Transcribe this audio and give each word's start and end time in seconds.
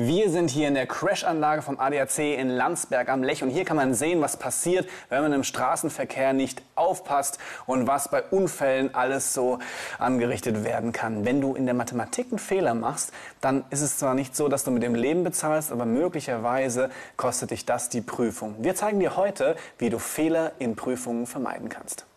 Wir 0.00 0.30
sind 0.30 0.48
hier 0.48 0.68
in 0.68 0.74
der 0.74 0.86
Crashanlage 0.86 1.60
vom 1.60 1.80
ADAC 1.80 2.20
in 2.20 2.50
Landsberg 2.50 3.08
am 3.08 3.24
Lech 3.24 3.42
und 3.42 3.50
hier 3.50 3.64
kann 3.64 3.76
man 3.76 3.94
sehen, 3.94 4.20
was 4.20 4.36
passiert, 4.36 4.88
wenn 5.08 5.22
man 5.22 5.32
im 5.32 5.42
Straßenverkehr 5.42 6.32
nicht 6.34 6.62
aufpasst 6.76 7.40
und 7.66 7.88
was 7.88 8.08
bei 8.08 8.22
Unfällen 8.22 8.94
alles 8.94 9.34
so 9.34 9.58
angerichtet 9.98 10.62
werden 10.62 10.92
kann. 10.92 11.24
Wenn 11.24 11.40
du 11.40 11.56
in 11.56 11.64
der 11.66 11.74
Mathematik 11.74 12.28
einen 12.30 12.38
Fehler 12.38 12.74
machst, 12.74 13.12
dann 13.40 13.64
ist 13.70 13.80
es 13.80 13.98
zwar 13.98 14.14
nicht 14.14 14.36
so, 14.36 14.46
dass 14.46 14.62
du 14.62 14.70
mit 14.70 14.84
dem 14.84 14.94
Leben 14.94 15.24
bezahlst, 15.24 15.72
aber 15.72 15.84
möglicherweise 15.84 16.90
kostet 17.16 17.50
dich 17.50 17.66
das 17.66 17.88
die 17.88 18.00
Prüfung. 18.00 18.54
Wir 18.60 18.76
zeigen 18.76 19.00
dir 19.00 19.16
heute, 19.16 19.56
wie 19.78 19.90
du 19.90 19.98
Fehler 19.98 20.52
in 20.60 20.76
Prüfungen 20.76 21.26
vermeiden 21.26 21.68
kannst. 21.68 22.07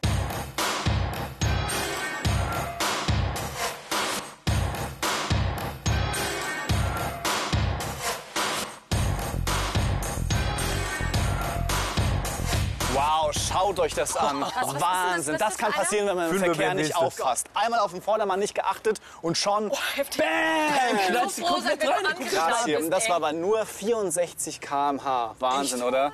Schaut 13.71 13.85
euch 13.85 13.93
das 13.93 14.15
an. 14.15 14.41
was 14.41 14.53
das? 14.53 14.81
Wahnsinn. 14.81 15.37
Das 15.37 15.51
ist 15.53 15.57
kann 15.57 15.71
das, 15.71 15.81
passieren, 15.81 16.07
wenn 16.07 16.15
man 16.15 16.29
im 16.29 16.39
Verkehr 16.39 16.73
nicht 16.73 16.95
aufpasst. 16.95 17.47
Einmal 17.53 17.79
auf 17.79 17.91
den 17.91 18.01
Vordermann 18.01 18.39
nicht 18.39 18.55
geachtet 18.55 18.99
und 19.21 19.37
schon 19.37 19.71
heftig. 19.95 20.21
Bam! 20.23 20.97
Bin 21.13 21.29
so 21.29 21.41
noch 21.43 22.09
angeschnallt 22.09 22.29
Krass 22.31 22.65
hier. 22.65 22.77
bist, 22.77 22.85
Und 22.85 22.91
das 22.91 23.09
war 23.09 23.15
aber 23.17 23.33
nur 23.33 23.65
64 23.65 24.61
km/h. 24.61 25.35
Wahnsinn, 25.39 25.83
oder? 25.83 26.11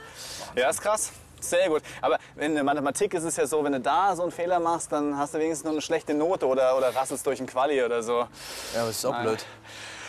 Ja, 0.55 0.70
ist 0.70 0.81
krass. 0.81 1.12
Sehr 1.39 1.70
gut. 1.70 1.84
Aber 2.01 2.17
in 2.35 2.55
der 2.55 2.63
Mathematik 2.63 3.13
ist 3.13 3.23
es 3.23 3.38
ja 3.38 3.45
so, 3.45 3.63
wenn 3.63 3.71
du 3.71 3.79
da 3.79 4.15
so 4.15 4.23
einen 4.23 4.31
Fehler 4.31 4.59
machst, 4.59 4.91
dann 4.91 5.17
hast 5.17 5.35
du 5.35 5.39
wenigstens 5.39 5.65
noch 5.65 5.71
eine 5.71 5.82
schlechte 5.82 6.13
Note 6.15 6.48
oder, 6.48 6.76
oder 6.76 6.95
rasselst 6.95 7.26
durch 7.27 7.39
einen 7.39 7.48
Quali 7.48 7.84
oder 7.84 8.01
so. 8.01 8.27
Ja, 8.73 8.82
aber 8.82 8.89
es 8.89 8.98
ist 8.98 9.05
auch 9.05 9.12
Nein. 9.12 9.23
blöd. 9.23 9.45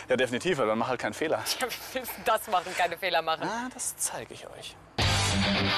Ja, 0.09 0.17
definitiv, 0.17 0.59
aber 0.59 0.69
dann 0.69 0.79
mach 0.79 0.89
halt 0.89 1.01
keinen 1.01 1.13
Fehler. 1.13 1.45
Ja, 1.61 2.01
das 2.25 2.47
machen, 2.47 2.75
keine 2.79 2.97
Fehler 2.97 3.21
machen? 3.21 3.43
Ah, 3.47 3.69
das 3.75 3.95
zeige 3.99 4.33
ich 4.33 4.47
euch. 4.47 4.75
Thank 5.31 5.69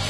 you. 0.00 0.05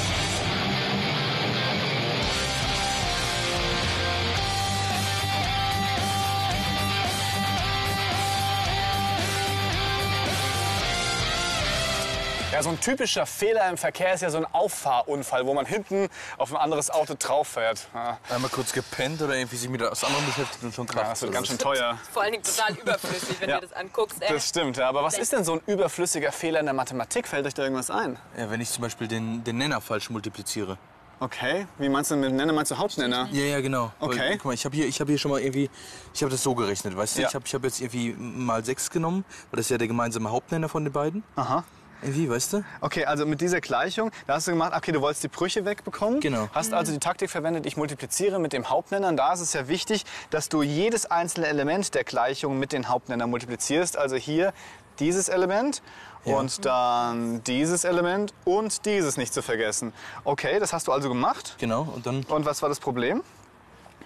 Ja, 12.57 12.63
so 12.63 12.71
ein 12.71 12.81
typischer 12.81 13.27
Fehler 13.27 13.69
im 13.69 13.77
Verkehr 13.77 14.15
ist 14.15 14.23
ja 14.23 14.31
so 14.31 14.39
ein 14.39 14.47
Auffahrunfall, 14.47 15.45
wo 15.45 15.53
man 15.53 15.67
hinten 15.67 16.09
auf 16.39 16.51
ein 16.53 16.57
anderes 16.57 16.91
Auto 16.91 17.15
drauf 17.19 17.49
fährt. 17.49 17.87
Ja, 17.93 18.17
Einmal 18.31 18.49
kurz 18.51 18.73
gepennt 18.73 19.21
oder 19.21 19.37
irgendwie 19.37 19.57
sich 19.57 19.69
mit 19.69 19.83
was 19.83 20.03
anderem 20.03 20.25
beschäftigt 20.25 20.65
und 20.65 20.75
schon 20.75 20.87
krass. 20.87 21.07
das 21.11 21.21
wird 21.21 21.33
ganz 21.35 21.49
schön 21.49 21.59
teuer. 21.59 21.99
Vor 22.11 22.23
allen 22.23 22.33
Dingen 22.33 22.45
total 22.45 22.73
überflüssig, 22.73 23.39
wenn 23.43 23.51
Ja. 23.51 23.61
du 23.61 23.67
das 23.67 23.77
anguckst. 23.77 24.23
Ey. 24.23 24.33
Das 24.33 24.49
stimmt, 24.49 24.79
ja. 24.79 24.89
Aber 24.89 25.03
was 25.03 25.19
ist 25.19 25.35
denn 25.35 25.45
so 25.45 25.53
ein 25.53 25.61
überflüssiger 25.67 26.33
Fehler 26.33 26.61
in 26.61 26.65
der 26.65 26.73
Mathematik? 26.75 27.29
Fällt 27.29 27.45
euch 27.47 27.53
da 27.53 27.63
irgendwas 27.63 27.91
ein? 27.91 28.19
Ja, 28.39 28.49
wenn 28.51 28.63
ich 28.63 28.71
zum 28.71 28.81
Beispiel 28.81 29.07
den, 29.07 29.45
den 29.45 29.59
Nenner 29.59 29.83
falsch 29.83 30.09
multipliziere. 30.09 30.79
Okay, 31.21 31.67
wie 31.77 31.91
meinst 31.91 32.11
du 32.11 32.17
mit 32.17 32.33
Nenner? 32.33 32.55
Meinst 32.55 32.71
du 32.71 32.79
Hauptnenner? 32.79 33.29
Ja, 33.33 33.45
ja, 33.45 33.61
genau. 33.61 33.93
Okay. 34.01 34.19
Weil, 34.19 34.33
guck 34.39 34.47
mal, 34.47 34.55
ich 34.55 34.65
habe 34.65 34.75
hier, 34.75 34.87
ich 34.87 34.99
hab 34.99 35.09
hier 35.09 35.19
schon 35.19 35.31
mal 35.31 35.41
irgendwie, 35.41 35.69
ich 36.15 36.23
habe 36.23 36.31
das 36.33 36.43
so 36.43 36.55
gerechnet, 36.55 36.97
weißt 36.97 37.19
du? 37.19 37.23
Ja. 37.23 37.29
Ich 37.29 37.35
habe 37.35 37.45
ich 37.47 37.55
hab 37.55 37.65
jetzt 37.65 37.81
irgendwie 37.83 38.15
mal 38.19 38.65
6 38.65 38.91
genommen, 38.91 39.27
weil 39.51 39.59
das 39.59 39.67
ist 39.67 39.71
ja 39.71 39.79
der 39.79 39.89
gemeinsame 39.89 40.31
Hauptnenner 40.31 40.71
von 40.71 40.85
den 40.85 40.93
beiden. 40.95 41.23
Aha. 41.37 41.65
Irgendwie, 42.03 42.29
weißt 42.29 42.53
du? 42.53 42.65
Okay, 42.81 43.05
also 43.07 43.25
mit 43.27 43.41
dieser 43.41 43.61
Gleichung, 43.61 44.11
da 44.27 44.35
hast 44.35 44.47
du 44.47 44.53
gemacht, 44.53 44.73
okay, 44.77 44.93
du 44.93 45.01
wolltest 45.01 45.25
die 45.25 45.29
Brüche 45.29 45.65
wegbekommen. 45.65 46.21
Genau. 46.21 46.49
Hast 46.53 46.73
also 46.73 46.93
die 46.93 46.99
Taktik 46.99 47.31
verwendet, 47.31 47.67
ich 47.67 47.77
multipliziere 47.77 48.39
mit 48.39 48.53
dem 48.53 48.69
Hauptnenner. 48.69 49.09
Und 49.09 49.17
da 49.17 49.33
ist 49.33 49.41
es 49.41 49.53
ja 49.55 49.67
wichtig, 49.69 50.05
dass 50.31 50.49
du 50.49 50.63
jedes 50.63 51.07
einzelne 51.07 51.47
Element 51.47 51.95
der 51.95 52.05
Gleichung 52.05 52.59
mit 52.59 52.73
den 52.73 52.89
Hauptnennern 52.89 53.31
multiplizierst. 53.31 53.97
Also 53.97 54.17
hier 54.17 54.53
dieses 54.99 55.29
Element 55.29 55.83
Ja. 56.25 56.37
und 56.37 56.65
dann 56.65 57.43
dieses 57.45 57.85
Element 57.85 58.33
und 58.45 58.85
dieses 58.87 59.17
nicht 59.17 59.33
zu 59.33 59.43
vergessen. 59.43 59.93
Okay, 60.25 60.59
das 60.59 60.73
hast 60.73 60.89
du 60.89 60.93
also 60.93 61.09
gemacht. 61.09 61.55
Genau. 61.59 61.89
Und 61.95 62.07
dann, 62.07 62.25
Und 62.25 62.45
was 62.45 62.63
war 62.63 62.69
das 62.69 62.81
Problem? 62.81 63.23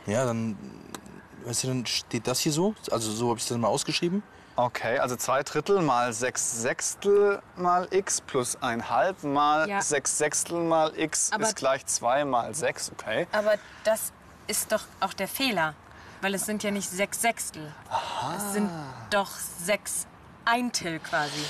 ja, 0.06 0.24
dann, 0.24 0.56
weißt 1.44 1.64
du, 1.64 1.68
dann 1.68 1.86
steht 1.86 2.26
das 2.26 2.40
hier 2.40 2.52
so. 2.52 2.74
Also 2.90 3.10
so 3.12 3.28
habe 3.30 3.38
ich 3.38 3.46
das 3.46 3.56
mal 3.58 3.68
ausgeschrieben. 3.68 4.22
Okay, 4.60 4.98
also 4.98 5.16
zwei 5.16 5.42
Drittel 5.42 5.80
mal 5.80 6.12
sechs 6.12 6.60
Sechstel 6.60 7.40
mal 7.56 7.88
x 7.90 8.20
plus 8.20 8.58
ein 8.60 8.90
Halb 8.90 9.22
mal 9.24 9.66
Ja. 9.66 9.80
sechs 9.80 10.18
Sechstel 10.18 10.58
mal 10.60 10.92
x 10.98 11.32
Aber- 11.32 11.44
ist 11.44 11.56
gleich 11.56 11.86
zwei 11.86 12.26
mal 12.26 12.54
sechs. 12.54 12.92
Okay. 12.92 13.26
Aber 13.32 13.54
das 13.84 14.12
ist 14.48 14.70
doch 14.70 14.82
auch 15.00 15.14
der 15.14 15.28
Fehler. 15.28 15.74
Weil 16.20 16.34
es 16.34 16.44
sind 16.44 16.62
ja 16.62 16.70
nicht 16.70 16.90
sechs 16.90 17.22
Sechstel. 17.22 17.72
Es 18.36 18.52
sind 18.52 18.68
doch 19.08 19.30
sechs 19.64 20.06
Eintel 20.44 20.98
quasi. 20.98 21.42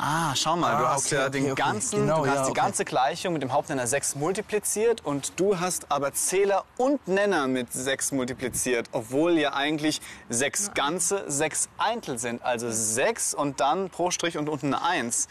Ah, 0.00 0.32
schau 0.36 0.54
mal, 0.54 0.76
du 0.78 0.84
Ah, 0.86 0.90
hast 0.94 1.06
okay, 1.06 1.14
ja 1.16 1.22
okay, 1.22 1.30
den 1.32 1.50
okay. 1.50 1.60
ganzen, 1.60 2.00
Genau, 2.02 2.22
du 2.24 2.30
hast 2.30 2.36
ja, 2.36 2.44
die 2.44 2.50
okay. 2.52 2.60
ganze 2.60 2.84
Gleichung 2.84 3.32
mit 3.32 3.42
dem 3.42 3.52
Hauptnenner 3.52 3.84
6 3.88 4.14
multipliziert 4.14 5.04
und 5.04 5.32
du 5.40 5.58
hast 5.58 5.90
aber 5.90 6.12
Zähler 6.14 6.64
und 6.76 7.08
Nenner 7.08 7.48
mit 7.48 7.72
6 7.72 8.12
multipliziert, 8.12 8.86
obwohl 8.92 9.36
ja 9.38 9.54
eigentlich 9.54 10.00
sechs 10.28 10.70
ganze, 10.72 11.24
sechs 11.28 11.68
Eintel 11.78 12.16
sind, 12.20 12.42
also 12.44 12.70
6 12.70 13.34
und 13.34 13.58
dann 13.58 13.90
pro 13.90 14.12
Strich 14.12 14.38
und 14.38 14.48
unten 14.48 14.72
eine 14.72 14.84
1. 14.84 15.26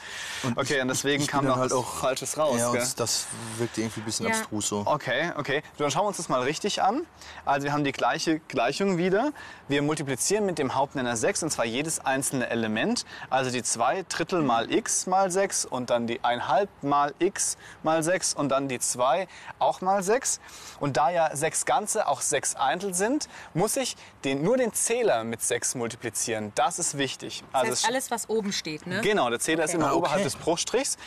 okay, 0.57 0.81
und 0.81 0.89
deswegen 0.89 1.21
ich 1.23 1.27
bin 1.29 1.31
kam 1.37 1.45
dann 1.45 1.53
noch 1.53 1.61
halt 1.61 1.71
auch- 1.71 1.95
Falsches 1.99 2.37
raus. 2.37 2.59
ja, 2.59 2.69
gell? 2.73 2.81
und 2.81 2.99
das 2.99 3.25
wirkte 3.57 3.79
irgendwie 3.81 4.01
ein 4.01 4.05
bisschen 4.05 4.25
Ja. 4.27 4.33
abstrus 4.33 4.67
so. 4.67 4.83
Okay, 4.85 5.31
okay. 5.37 5.63
Dann 5.77 5.89
schauen 5.91 6.03
wir 6.03 6.07
uns 6.09 6.17
das 6.17 6.27
mal 6.27 6.41
richtig 6.41 6.81
an. 6.81 7.03
Also 7.45 7.63
wir 7.63 7.71
haben 7.71 7.85
die 7.85 7.93
gleiche 7.93 8.39
Gleichung 8.49 8.97
wieder. 8.97 9.31
Wir 9.69 9.81
multiplizieren 9.81 10.45
mit 10.45 10.57
dem 10.59 10.75
Hauptnenner 10.75 11.15
6 11.15 11.43
und 11.43 11.51
zwar 11.51 11.63
jedes 11.65 11.99
einzelne 12.05 12.49
Element. 12.49 13.05
Also 13.29 13.49
die 13.49 13.63
2 13.63 14.03
Drittel 14.09 14.41
mal 14.41 14.56
x 14.65 15.05
mal 15.07 15.29
6 15.31 15.65
und 15.65 15.89
dann 15.89 16.07
die 16.07 16.23
1 16.23 16.43
mal 16.81 17.13
x 17.19 17.57
mal 17.83 18.01
6 18.03 18.33
und 18.33 18.49
dann 18.49 18.67
die 18.67 18.79
2 18.79 19.27
auch 19.59 19.81
mal 19.81 20.01
6. 20.03 20.39
Und 20.79 20.97
da 20.97 21.09
ja 21.09 21.35
6 21.35 21.65
Ganze 21.65 22.07
auch 22.07 22.21
6 22.21 22.55
Eintel 22.55 22.93
sind, 22.93 23.27
muss 23.53 23.75
ich 23.77 23.95
den, 24.23 24.43
nur 24.43 24.57
den 24.57 24.73
Zähler 24.73 25.23
mit 25.23 25.41
6 25.41 25.75
multiplizieren. 25.75 26.51
Das 26.55 26.79
ist 26.79 26.97
wichtig. 26.97 27.43
Das 27.51 27.61
Also 27.61 27.71
heißt, 27.71 27.83
es- 27.83 27.89
alles, 27.89 28.11
was 28.11 28.29
oben 28.29 28.51
steht, 28.53 28.87
ne? 28.87 29.01
Genau, 29.01 29.29
der 29.29 29.39
Zähler 29.39 29.63
ist 29.65 29.73
immer 29.73 29.85
Ah, 29.87 29.89
okay. 29.91 29.97
oberhalb 29.97 30.23
des 30.23 30.35
Bruchstrichs. 30.35 30.97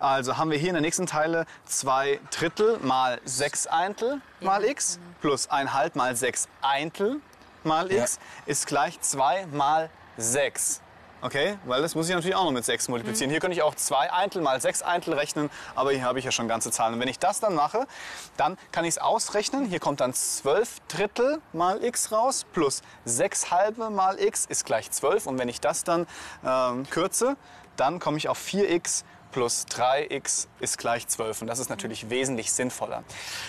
Also 0.00 0.36
haben 0.36 0.50
wir 0.52 0.58
hier 0.58 0.68
in 0.68 0.74
der 0.74 0.82
nächsten 0.82 1.06
Teile 1.06 1.44
2 1.66 2.20
Drittel 2.30 2.78
mal 2.78 3.20
6 3.24 3.66
Eintel 3.66 4.20
mal 4.40 4.64
x 4.64 5.00
plus 5.20 5.50
1 5.50 5.72
halb 5.72 5.96
mal 5.96 6.14
6 6.14 6.46
Eintel 6.62 7.20
mal 7.64 7.90
Ja. 7.92 8.02
x 8.04 8.20
ist 8.46 8.66
gleich 8.68 9.00
2 9.00 9.46
mal 9.46 9.90
6. 10.16 10.80
Okay, 11.20 11.58
weil 11.64 11.82
das 11.82 11.96
muss 11.96 12.08
ich 12.08 12.14
natürlich 12.14 12.36
auch 12.36 12.44
noch 12.44 12.52
mit 12.52 12.64
6 12.64 12.86
multiplizieren. 12.88 13.28
Hier 13.28 13.40
könnte 13.40 13.56
ich 13.56 13.62
auch 13.62 13.74
2 13.74 14.12
Eintel 14.12 14.40
mal 14.40 14.60
6 14.60 14.82
Eintel 14.82 15.14
rechnen, 15.14 15.50
aber 15.74 15.90
hier 15.90 16.04
habe 16.04 16.20
ich 16.20 16.24
ja 16.24 16.30
schon 16.30 16.46
ganze 16.46 16.70
Zahlen. 16.70 16.94
Und 16.94 17.00
wenn 17.00 17.08
ich 17.08 17.18
das 17.18 17.40
dann 17.40 17.56
mache, 17.56 17.88
dann 18.36 18.56
kann 18.70 18.84
ich 18.84 18.90
es 18.90 18.98
ausrechnen. 18.98 19.64
Hier 19.64 19.80
kommt 19.80 20.00
dann 20.00 20.14
12 20.14 20.78
Drittel 20.86 21.40
mal 21.52 21.82
x 21.82 22.12
raus 22.12 22.46
plus 22.52 22.82
6 23.04 23.50
halbe 23.50 23.90
mal 23.90 24.20
x 24.20 24.46
ist 24.46 24.64
gleich 24.64 24.92
12. 24.92 25.26
Und 25.26 25.38
wenn 25.40 25.48
ich 25.48 25.60
das 25.60 25.82
dann 25.82 26.06
ähm, 26.44 26.88
kürze, 26.88 27.36
dann 27.76 27.98
komme 27.98 28.16
ich 28.16 28.28
auf 28.28 28.38
4x 28.38 29.02
plus 29.32 29.66
3x 29.66 30.46
ist 30.60 30.78
gleich 30.78 31.06
12. 31.06 31.42
Und 31.42 31.48
das 31.48 31.58
ist 31.58 31.68
natürlich 31.68 32.10
wesentlich 32.10 32.52
sinnvoller. 32.52 33.02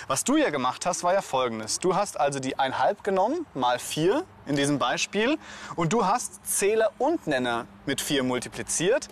Was 0.07 0.23
du 0.23 0.37
ja 0.37 0.49
gemacht 0.49 0.85
hast, 0.85 1.03
war 1.03 1.13
ja 1.13 1.21
folgendes. 1.21 1.79
Du 1.79 1.95
hast 1.95 2.19
also 2.19 2.39
die 2.39 2.57
1,5 2.57 3.03
genommen, 3.03 3.45
mal 3.53 3.79
4 3.79 4.25
in 4.49 4.55
diesem 4.55 4.79
Beispiel. 4.79 5.37
Und 5.75 5.93
du 5.93 6.05
hast 6.05 6.45
Zähler 6.45 6.91
und 6.97 7.27
Nenner 7.27 7.67
mit 7.85 8.01
4 8.01 8.23
multipliziert. 8.23 9.07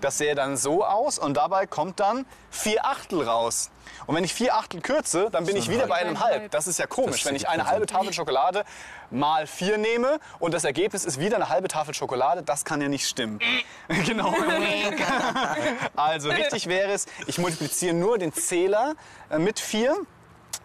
Das 0.00 0.18
sähe 0.18 0.34
dann 0.34 0.56
so 0.56 0.84
aus 0.84 1.18
und 1.18 1.36
dabei 1.36 1.66
kommt 1.66 1.98
dann 1.98 2.24
4 2.50 2.84
Achtel 2.84 3.22
raus. 3.22 3.70
Und 4.06 4.14
wenn 4.14 4.22
ich 4.24 4.32
4 4.32 4.54
Achtel 4.54 4.80
kürze, 4.80 5.28
dann 5.30 5.44
bin 5.44 5.56
ich 5.56 5.68
wieder 5.68 5.86
bei 5.86 5.96
einem 5.96 6.20
Halb. 6.20 6.50
Das 6.52 6.66
ist 6.66 6.78
ja 6.78 6.86
komisch, 6.86 7.24
wenn 7.26 7.34
ich 7.34 7.48
eine 7.48 7.66
halbe 7.66 7.86
Tafel 7.86 8.12
Schokolade 8.12 8.64
mal 9.10 9.46
4 9.46 9.76
nehme 9.76 10.20
und 10.38 10.54
das 10.54 10.64
Ergebnis 10.64 11.04
ist 11.04 11.18
wieder 11.18 11.36
eine 11.36 11.48
halbe 11.48 11.68
Tafel 11.68 11.94
Schokolade, 11.94 12.42
das 12.42 12.64
kann 12.64 12.80
ja 12.80 12.88
nicht 12.88 13.08
stimmen. 13.08 13.40
genau. 14.06 14.34
also 15.96 16.30
richtig 16.30 16.68
wäre 16.68 16.92
es, 16.92 17.06
ich 17.26 17.38
multipliziere 17.38 17.94
nur 17.94 18.18
den 18.18 18.32
Zähler 18.32 18.94
äh, 19.30 19.38
mit 19.38 19.58
4. 19.58 19.96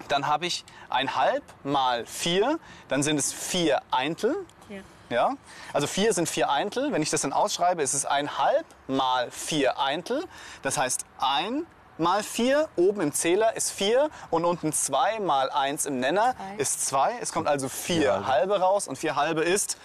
Dann 0.08 0.28
habe 0.28 0.46
ich 0.46 0.66
ein 0.90 1.16
halb 1.16 1.44
mal 1.64 2.06
4, 2.06 2.60
dann 2.88 3.04
sind 3.04 3.18
es 3.18 3.32
4 3.34 3.82
Eintel. 3.92 4.36
Ja. 4.70 4.82
Ja? 5.10 5.34
Also 5.74 5.88
4 5.88 6.14
sind 6.14 6.30
4 6.30 6.50
Eintel. 6.50 6.92
Wenn 6.92 7.02
ich 7.02 7.10
das 7.10 7.22
dann 7.22 7.34
ausschreibe, 7.34 7.82
ist 7.82 7.94
es 7.94 8.06
ein 8.06 8.38
halb 8.38 8.66
mal 8.88 9.30
4 9.32 9.80
Eintel. 9.80 10.26
Das 10.62 10.78
heißt 10.78 11.06
1 11.20 11.66
mal 11.98 12.24
4, 12.24 12.70
oben 12.76 13.02
im 13.02 13.14
Zähler 13.14 13.56
ist 13.56 13.72
4 13.72 14.10
und 14.32 14.46
unten 14.46 14.74
2 14.74 15.20
mal 15.20 15.50
1 15.52 15.86
im 15.86 16.00
Nenner 16.00 16.36
ist 16.58 16.86
2. 16.88 17.18
Es 17.22 17.32
kommt 17.32 17.48
also 17.48 17.70
4 17.70 18.02
Vier 18.02 18.14
halbe. 18.14 18.28
halbe 18.28 18.60
raus 18.60 18.88
und 18.88 18.98
4 18.98 19.16
halbe 19.16 19.42
ist 19.42 19.78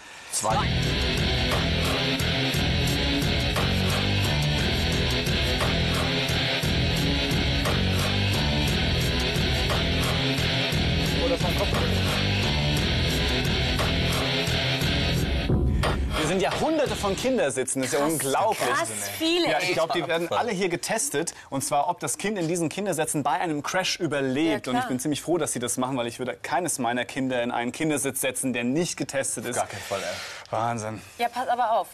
Zwei. 16.37 16.43
ja 16.43 16.61
hunderte 16.61 16.97
von 16.97 17.17
Kindersitzen. 17.17 17.81
Das 17.83 17.93
ist 17.93 17.99
ja 17.99 18.05
unglaublich. 18.05 18.69
Krass 18.69 18.91
viele, 19.19 19.51
Ja, 19.51 19.59
ich 19.61 19.73
glaube, 19.73 19.93
die 19.95 20.07
werden 20.07 20.31
alle 20.33 20.53
hier 20.53 20.69
getestet. 20.69 21.35
Und 21.51 21.63
zwar, 21.65 21.89
ob 21.89 22.01
das 22.01 22.19
Kind 22.19 22.39
in 22.39 22.49
diesen 22.49 22.69
Kindersitzen 22.69 23.23
bei 23.23 23.33
einem 23.33 23.63
Crash 23.63 23.99
überlebt. 24.01 24.67
Ja, 24.67 24.73
und 24.73 24.79
ich 24.79 24.85
bin 24.87 24.99
ziemlich 25.01 25.23
froh, 25.23 25.39
dass 25.39 25.53
sie 25.53 25.59
das 25.59 25.77
machen, 25.77 25.97
weil 25.97 26.07
ich 26.07 26.19
würde 26.19 26.37
keines 26.37 26.79
meiner 26.79 27.05
Kinder 27.05 27.43
in 27.43 27.51
einen 27.51 27.73
Kindersitz 27.73 28.21
setzen, 28.21 28.53
der 28.53 28.65
nicht 28.65 28.97
getestet 28.97 29.45
ist. 29.47 29.57
Gar 29.57 29.67
keinen 29.67 29.81
Fall, 29.83 30.01
ey. 30.01 30.51
Wahnsinn. 30.51 31.01
Ja, 31.19 31.29
pass 31.29 31.49
aber 31.49 31.73
auf. 31.73 31.89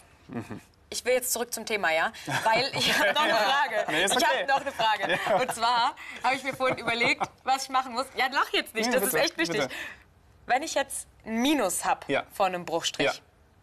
Ich 0.89 1.03
will 1.03 1.13
jetzt 1.13 1.33
zurück 1.33 1.53
zum 1.53 1.65
Thema, 1.65 1.91
ja? 1.91 2.11
Weil 2.43 2.71
ich 2.77 2.93
habe 2.97 3.13
noch 3.13 3.21
eine 3.23 3.33
Frage. 3.33 3.85
Nee, 3.91 4.03
ist 4.05 4.11
ich 4.11 4.17
okay. 4.17 4.25
habe 4.39 4.47
noch 4.47 4.61
eine 4.61 4.71
Frage. 4.71 5.41
Und 5.43 5.53
zwar 5.53 5.95
habe 6.23 6.35
ich 6.35 6.43
mir 6.43 6.53
vorhin 6.55 6.77
überlegt, 6.77 7.25
was 7.43 7.63
ich 7.63 7.69
machen 7.69 7.93
muss. 7.93 8.05
Ja, 8.15 8.25
lach 8.31 8.49
jetzt 8.53 8.73
nicht, 8.75 8.87
Nee, 8.87 8.93
das 8.95 9.03
bitte, 9.03 9.17
ist 9.17 9.23
echt 9.23 9.37
wichtig. 9.37 9.61
bitte. 9.61 9.73
Wenn 10.45 10.61
ich 10.63 10.75
jetzt 10.75 11.07
ein 11.25 11.41
Minus 11.41 11.83
habe 11.85 12.01
Ja. 12.07 12.23
vor 12.31 12.45
einem 12.45 12.65
Bruchstrich, 12.65 13.07
Ja. 13.07 13.13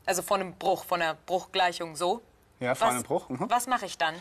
Also 0.06 0.22
vor 0.22 0.36
einem 0.38 0.54
Bruch, 0.54 0.84
von 0.84 1.00
einer 1.02 1.14
Bruchgleichung 1.26 1.96
so, 1.96 2.20
Ja, 2.60 2.74
vor 2.74 2.88
was, 2.88 2.94
einem 2.94 3.02
Bruch. 3.04 3.28
Mhm. 3.28 3.46
was 3.48 3.66
mache 3.66 3.86
ich 3.86 3.98
dann? 3.98 4.14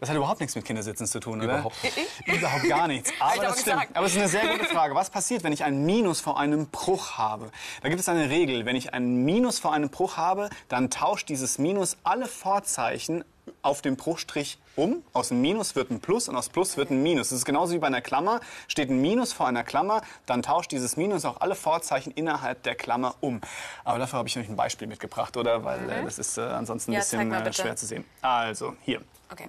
Das 0.00 0.08
hat 0.08 0.16
überhaupt 0.16 0.40
nichts 0.40 0.54
mit 0.54 0.64
Kindersitzen 0.64 1.06
zu 1.06 1.20
tun, 1.20 1.40
oder? 1.42 1.54
Überhaupt 1.54 1.76
nicht. 1.84 1.96
Überhaupt 2.26 2.68
gar 2.68 2.88
nichts. 2.88 3.10
Aber 3.20 3.36
das 3.36 3.60
stimmt. 3.60 3.64
gesagt. 3.80 3.96
Aber 3.96 4.06
es 4.06 4.12
ist 4.12 4.18
eine 4.18 4.28
sehr 4.28 4.46
gute 4.48 4.64
Frage. 4.66 4.94
Was 4.94 5.10
passiert, 5.10 5.42
wenn 5.44 5.52
ich 5.52 5.64
ein 5.64 5.84
Minus 5.84 6.20
vor 6.20 6.38
einem 6.38 6.68
Bruch 6.68 7.18
habe? 7.18 7.50
Da 7.82 7.88
gibt 7.88 8.00
es 8.00 8.08
eine 8.08 8.28
Regel. 8.30 8.64
Wenn 8.66 8.76
ich 8.76 8.94
ein 8.94 9.24
Minus 9.24 9.58
vor 9.58 9.72
einem 9.72 9.90
Bruch 9.90 10.16
habe, 10.16 10.48
dann 10.68 10.90
tauscht 10.90 11.28
dieses 11.28 11.58
Minus 11.58 11.96
alle 12.04 12.26
Vorzeichen 12.26 13.24
auf 13.62 13.82
dem 13.82 13.96
Bruchstrich 13.96 14.58
um. 14.76 15.02
Aus 15.12 15.28
dem 15.28 15.40
Minus 15.40 15.74
wird 15.76 15.90
ein 15.90 16.00
Plus 16.00 16.28
und 16.28 16.36
aus 16.36 16.48
Plus 16.48 16.76
wird 16.76 16.90
ein 16.90 17.02
Minus. 17.02 17.28
Das 17.30 17.38
ist 17.38 17.44
genauso 17.44 17.74
wie 17.74 17.78
bei 17.78 17.86
einer 17.88 18.00
Klammer. 18.00 18.40
Steht 18.68 18.88
ein 18.90 19.00
Minus 19.00 19.32
vor 19.32 19.46
einer 19.46 19.64
Klammer, 19.64 20.02
dann 20.26 20.42
tauscht 20.42 20.70
dieses 20.72 20.96
Minus 20.96 21.24
auch 21.24 21.40
alle 21.40 21.54
Vorzeichen 21.54 22.12
innerhalb 22.12 22.62
der 22.62 22.74
Klammer 22.74 23.14
um. 23.20 23.40
Aber 23.84 23.98
dafür 23.98 24.18
habe 24.20 24.28
ich 24.28 24.38
euch 24.38 24.48
ein 24.48 24.56
Beispiel 24.56 24.88
mitgebracht, 24.88 25.36
oder? 25.36 25.64
Weil 25.64 25.88
äh, 25.90 26.04
das 26.04 26.18
ist 26.18 26.38
äh, 26.38 26.42
ansonsten 26.42 26.92
ein 26.92 26.94
Mhm. 26.94 27.32
Ja, 27.32 27.40
bisschen 27.40 27.46
äh, 27.46 27.52
schwer 27.52 27.76
zu 27.76 27.86
sehen. 27.86 28.04
Also, 28.20 28.74
hier. 28.82 29.00
Okay. 29.30 29.48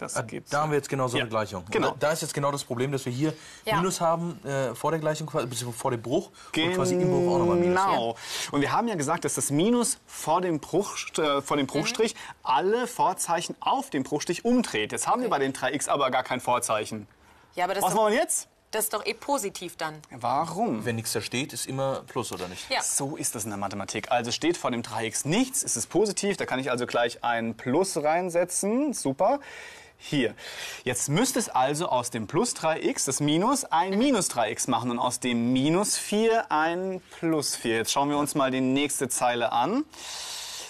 Das 0.00 0.26
gibt's. 0.26 0.50
Da 0.50 0.62
haben 0.62 0.70
wir 0.70 0.76
jetzt 0.76 0.88
genau 0.88 1.08
so 1.08 1.16
Ja, 1.16 1.22
eine 1.24 1.30
Gleichung. 1.30 1.64
Genau. 1.70 1.94
Da, 1.98 2.12
ist 2.12 2.22
jetzt 2.22 2.34
genau 2.34 2.50
das 2.50 2.64
Problem, 2.64 2.90
dass 2.92 3.04
wir 3.04 3.12
hier 3.12 3.34
Ja. 3.64 3.76
Minus 3.76 4.00
haben 4.00 4.42
äh, 4.44 4.74
vor 4.74 4.90
der 4.90 5.00
Gleichung, 5.00 5.26
quasi, 5.26 5.46
beziehungsweise 5.46 5.78
vor 5.78 5.90
dem 5.90 6.02
Bruch 6.02 6.30
und 6.56 6.74
quasi 6.74 6.94
im 6.94 7.08
Bruch 7.08 7.34
auch 7.34 7.38
nochmal 7.38 7.56
Minus. 7.56 7.84
Genau. 7.84 8.16
Und 8.52 8.60
wir 8.60 8.72
haben 8.72 8.88
ja 8.88 8.94
gesagt, 8.94 9.24
dass 9.24 9.34
das 9.34 9.50
Minus 9.50 9.98
vor 10.06 10.40
dem, 10.40 10.58
Bruch, 10.60 10.96
äh, 11.18 11.42
vor 11.42 11.56
dem 11.56 11.66
Bruchstrich 11.66 12.14
alle 12.42 12.86
Vorzeichen 12.86 13.54
auf 13.60 13.90
dem 13.90 14.02
Bruchstrich 14.02 14.44
umdreht. 14.44 14.92
Jetzt 14.92 15.06
haben 15.06 15.22
wir 15.22 15.28
bei 15.28 15.38
den 15.38 15.52
3x 15.52 15.88
aber 15.88 16.10
gar 16.10 16.22
kein 16.22 16.40
Vorzeichen. 16.40 17.06
Ja, 17.54 17.64
aber 17.64 17.74
das, 17.74 17.82
Was 17.82 17.90
ist 17.90 17.96
doch, 17.96 18.02
wollen 18.02 18.14
wir 18.14 18.20
jetzt? 18.20 18.48
das 18.70 18.84
ist 18.84 18.94
doch 18.94 19.04
eh 19.04 19.14
positiv 19.14 19.76
dann. 19.76 20.00
Warum? 20.10 20.84
Wenn 20.84 20.96
nichts 20.96 21.12
da 21.12 21.20
steht, 21.20 21.52
ist 21.52 21.66
immer 21.66 22.02
Plus, 22.06 22.30
oder 22.32 22.46
nicht? 22.48 22.70
Ja. 22.70 22.82
So 22.82 23.16
ist 23.16 23.34
das 23.34 23.44
in 23.44 23.50
der 23.50 23.58
Mathematik. 23.58 24.10
Also 24.10 24.30
steht 24.30 24.56
vor 24.56 24.70
dem 24.70 24.82
3x 24.82 25.26
nichts, 25.26 25.62
ist 25.62 25.76
es 25.76 25.86
positiv. 25.86 26.36
Da 26.36 26.46
kann 26.46 26.60
ich 26.60 26.70
also 26.70 26.86
gleich 26.86 27.24
ein 27.24 27.56
Plus 27.56 27.96
reinsetzen. 27.96 28.92
Super. 28.92 29.40
Hier. 30.02 30.34
Jetzt 30.82 31.10
müsste 31.10 31.38
es 31.38 31.50
also 31.50 31.88
aus 31.88 32.10
dem 32.10 32.26
Plus 32.26 32.56
3x, 32.56 33.06
das 33.06 33.20
Minus, 33.20 33.64
ein 33.64 33.98
Minus 33.98 34.30
3x 34.30 34.68
machen 34.70 34.90
und 34.90 34.98
aus 34.98 35.20
dem 35.20 35.52
Minus 35.52 35.98
4 35.98 36.50
ein 36.50 37.02
Plus 37.18 37.54
4. 37.54 37.76
Jetzt 37.76 37.92
schauen 37.92 38.08
wir 38.08 38.16
uns 38.16 38.34
mal 38.34 38.50
die 38.50 38.62
nächste 38.62 39.08
Zeile 39.08 39.52
an. 39.52 39.84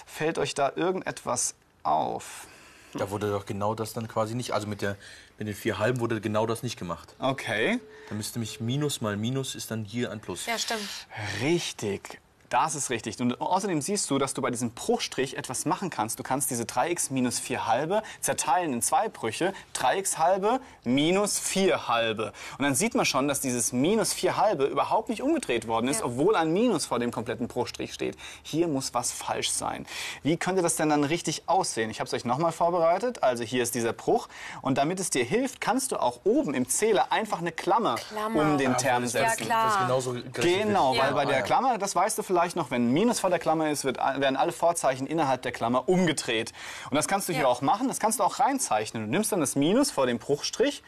Fällt 0.05 0.37
euch 0.37 0.53
da 0.53 0.73
irgendetwas 0.75 1.55
auf? 1.83 2.45
Da 2.93 3.09
wurde 3.09 3.31
doch 3.31 3.45
genau 3.45 3.73
das 3.73 3.93
dann 3.93 4.07
quasi 4.07 4.35
nicht, 4.35 4.51
also 4.51 4.67
mit, 4.67 4.81
der, 4.81 4.97
mit 5.39 5.47
den 5.47 5.55
vier 5.55 5.79
Halben 5.79 6.01
wurde 6.01 6.19
genau 6.19 6.45
das 6.45 6.61
nicht 6.61 6.77
gemacht. 6.77 7.15
Okay. 7.19 7.79
Da 8.09 8.15
müsste 8.15 8.37
nämlich 8.37 8.59
Minus 8.59 8.99
mal 8.99 9.15
Minus 9.15 9.55
ist 9.55 9.71
dann 9.71 9.85
hier 9.85 10.11
ein 10.11 10.19
Plus. 10.19 10.45
Ja, 10.45 10.59
stimmt. 10.59 10.81
Richtig. 11.41 12.19
Das 12.51 12.75
ist 12.75 12.89
richtig. 12.89 13.17
Und 13.21 13.39
außerdem 13.39 13.81
siehst 13.81 14.09
du, 14.11 14.17
dass 14.17 14.33
du 14.33 14.41
bei 14.41 14.51
diesem 14.51 14.71
Bruchstrich 14.71 15.37
etwas 15.37 15.65
machen 15.65 15.89
kannst. 15.89 16.19
Du 16.19 16.23
kannst 16.23 16.51
diese 16.51 16.63
3x 16.63 17.11
minus 17.13 17.39
4 17.39 17.65
halbe 17.65 18.03
zerteilen 18.19 18.73
in 18.73 18.81
zwei 18.81 19.07
Brüche. 19.07 19.53
3x 19.73 20.17
halbe 20.17 20.59
minus 20.83 21.39
4 21.39 21.87
halbe. 21.87 22.33
Und 22.57 22.65
dann 22.65 22.75
sieht 22.75 22.93
man 22.93 23.05
schon, 23.05 23.29
dass 23.29 23.39
dieses 23.39 23.71
minus 23.71 24.11
4 24.11 24.35
halbe 24.35 24.65
überhaupt 24.65 25.07
nicht 25.07 25.21
umgedreht 25.21 25.65
worden 25.65 25.87
ist, 25.87 26.03
obwohl 26.03 26.35
ein 26.35 26.51
Minus 26.51 26.85
vor 26.85 26.99
dem 26.99 27.09
kompletten 27.11 27.47
Bruchstrich 27.47 27.93
steht. 27.93 28.17
Hier 28.43 28.67
muss 28.67 28.93
was 28.93 29.13
falsch 29.13 29.49
sein. 29.49 29.87
Wie 30.21 30.35
könnte 30.35 30.61
das 30.61 30.75
denn 30.75 30.89
dann 30.89 31.05
richtig 31.05 31.43
aussehen? 31.47 31.89
Ich 31.89 32.01
habe 32.01 32.07
es 32.09 32.13
euch 32.13 32.25
nochmal 32.25 32.51
vorbereitet. 32.51 33.23
Also 33.23 33.45
hier 33.45 33.63
ist 33.63 33.75
dieser 33.75 33.93
Bruch. 33.93 34.27
Und 34.61 34.77
damit 34.77 34.99
es 34.99 35.09
dir 35.09 35.23
hilft, 35.23 35.61
kannst 35.61 35.93
du 35.93 35.95
auch 36.01 36.19
oben 36.25 36.53
im 36.53 36.67
Zähler 36.67 37.13
einfach 37.13 37.39
eine 37.39 37.53
Klammer, 37.53 37.95
Klammer. 37.95 38.41
um 38.41 38.57
den 38.57 38.75
Term 38.75 39.03
Ja, 39.03 39.09
setzen. 39.09 39.45
klar. 39.45 39.63
Das 39.63 39.73
ist 39.75 39.79
genauso 39.87 40.15
Genau, 40.33 40.97
weil 40.97 41.13
bei 41.13 41.23
der 41.23 41.37
ja. 41.37 41.41
Klammer, 41.43 41.77
das 41.77 41.95
weißt 41.95 42.17
du 42.17 42.23
vielleicht 42.23 42.40
noch, 42.55 42.71
wenn 42.71 42.87
ein 42.89 42.91
Minus 42.93 43.19
vor 43.19 43.29
der 43.29 43.39
Klammer 43.39 43.69
ist, 43.69 43.85
wird, 43.85 43.97
werden 43.97 44.35
alle 44.35 44.51
Vorzeichen 44.51 45.07
innerhalb 45.07 45.41
der 45.43 45.51
Klammer 45.51 45.87
umgedreht. 45.87 46.51
Und 46.89 46.95
das 46.95 47.07
kannst 47.07 47.29
du 47.29 47.33
hier 47.33 47.43
Ja. 47.43 47.47
auch 47.47 47.61
machen, 47.61 47.87
das 47.87 47.99
kannst 47.99 48.19
du 48.19 48.23
auch 48.23 48.39
reinzeichnen. 48.39 49.05
Du 49.05 49.09
nimmst 49.09 49.31
dann 49.31 49.39
das 49.39 49.55
Minus 49.55 49.91
vor 49.91 50.05
dem 50.07 50.19
Bruchstrich 50.19 50.83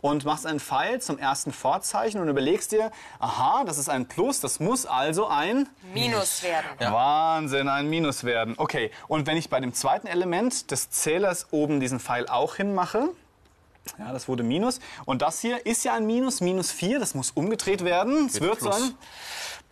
und 0.00 0.24
machst 0.24 0.46
einen 0.46 0.58
Pfeil 0.60 1.00
zum 1.00 1.16
ersten 1.18 1.52
Vorzeichen 1.52 2.20
und 2.20 2.28
überlegst 2.28 2.72
dir, 2.72 2.90
aha, 3.20 3.62
das 3.64 3.78
ist 3.78 3.88
ein 3.88 4.06
Plus, 4.08 4.40
das 4.40 4.58
muss 4.60 4.84
also 4.84 5.28
ein 5.28 5.68
Minus 5.94 6.42
werden. 6.42 6.66
Wahnsinn, 6.80 7.68
ein 7.68 7.88
Minus 7.88 8.24
werden. 8.24 8.54
Okay, 8.58 8.90
und 9.08 9.26
wenn 9.28 9.36
ich 9.36 9.48
bei 9.48 9.60
dem 9.60 9.72
zweiten 9.74 10.06
Element 10.08 10.70
des 10.72 10.90
Zählers 10.90 11.46
oben 11.52 11.78
diesen 11.80 12.00
Pfeil 12.00 12.28
auch 12.28 12.56
hinmache, 12.56 13.10
ja, 13.98 14.12
das 14.12 14.28
wurde 14.28 14.42
Minus. 14.44 14.78
Und 15.06 15.22
das 15.22 15.40
hier 15.40 15.66
ist 15.66 15.84
ja 15.84 15.94
ein 15.94 16.06
Minus, 16.06 16.40
Minus 16.40 16.70
4, 16.70 17.00
das 17.00 17.14
muss 17.14 17.32
umgedreht 17.32 17.84
werden. 17.84 18.26
Es 18.26 18.34
wird 18.40 18.42
Wird 18.44 18.60
so 18.60 18.66
Plus. 18.70 18.82
ein 18.90 18.94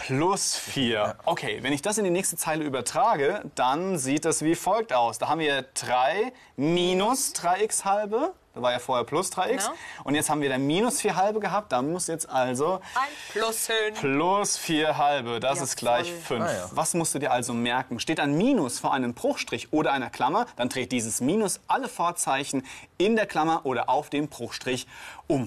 Plus 0.00 0.56
4. 0.56 1.17
Okay, 1.26 1.58
wenn 1.62 1.75
ich 1.75 1.82
das 1.82 1.99
in 1.99 2.05
die 2.05 2.11
nächste 2.11 2.37
Zeile 2.37 2.64
übertrage, 2.64 3.43
dann 3.55 3.99
sieht 3.99 4.25
das 4.25 4.43
wie 4.43 4.55
folgt 4.55 4.94
aus. 4.94 5.19
Da 5.19 5.29
haben 5.29 5.41
wir 5.41 5.62
3 5.75 6.32
minus 6.56 7.35
3x 7.35 7.85
halbe. 7.85 8.32
Da 8.55 8.62
war 8.62 8.73
ja 8.73 8.79
vorher 8.79 9.05
plus 9.05 9.31
3x. 9.31 9.49
Genau. 9.67 9.70
Und 10.05 10.14
jetzt 10.14 10.31
haben 10.31 10.41
wir 10.41 10.49
dann 10.49 10.67
minus 10.67 11.02
4 11.02 11.17
halbe 11.17 11.38
gehabt. 11.38 11.70
Da 11.73 11.82
muss 11.82 12.06
jetzt 12.06 12.29
also 12.31 12.81
Ein 12.94 13.11
Plus 13.31 13.67
hin. 13.67 13.94
Plus 13.94 14.56
4 14.56 14.97
halbe, 14.97 15.38
das 15.38 15.58
Ja, 15.58 15.64
ist 15.64 15.76
gleich 15.76 16.11
voll. 16.11 16.38
5. 16.38 16.44
Ah, 16.44 16.52
ja. 16.52 16.70
Was 16.73 16.94
musst 16.94 17.14
du 17.14 17.19
dir 17.19 17.31
also 17.31 17.52
merken? 17.52 18.00
Steht 18.00 18.20
ein 18.20 18.37
Minus 18.38 18.79
vor 18.79 18.94
einem 18.94 19.12
Bruchstrich 19.12 19.70
oder 19.73 19.93
einer 19.93 20.08
Klammer, 20.08 20.47
dann 20.56 20.70
dreht 20.70 20.93
dieses 20.93 21.20
Minus 21.20 21.61
alle 21.69 21.88
Vorzeichen 21.88 22.67
in 22.97 23.17
der 23.17 23.26
Klammer 23.26 23.67
oder 23.67 23.90
auf 23.90 24.09
dem 24.09 24.28
Bruchstrich 24.28 24.87
um. 25.26 25.47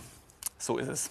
So 0.59 0.77
ist 0.77 0.87
es. 0.87 1.09